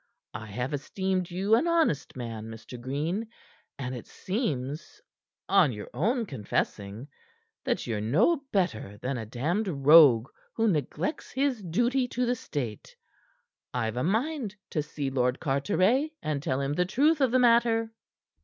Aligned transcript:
I 0.33 0.47
have 0.47 0.73
esteemed 0.73 1.29
you 1.29 1.53
an 1.53 1.67
honest 1.67 2.15
man, 2.15 2.47
Mr. 2.47 2.81
Green, 2.81 3.27
and 3.77 3.93
it 3.93 4.07
seems 4.07 4.99
on 5.47 5.71
your 5.71 5.91
own 5.93 6.25
confessing 6.25 7.07
that 7.65 7.85
ye're 7.85 8.01
no 8.01 8.37
better 8.51 8.97
than 8.97 9.19
a 9.19 9.27
damned 9.27 9.67
rogue 9.67 10.27
who 10.55 10.67
neglects 10.67 11.29
his 11.29 11.61
duty 11.61 12.07
to 12.07 12.25
the 12.25 12.35
state. 12.35 12.95
I've 13.75 13.95
a 13.95 14.03
mind 14.03 14.55
to 14.71 14.81
see 14.81 15.11
Lord 15.11 15.39
Carteret, 15.39 16.13
and 16.23 16.41
tell 16.41 16.59
him 16.61 16.73
the 16.73 16.85
truth 16.85 17.21
of 17.21 17.29
the 17.29 17.37
matter." 17.37 17.91